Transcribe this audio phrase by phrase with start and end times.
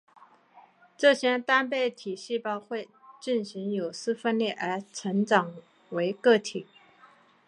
[0.97, 2.89] 这些单倍体细胞会
[3.21, 5.53] 进行有丝分裂而成长
[5.91, 6.65] 为个体。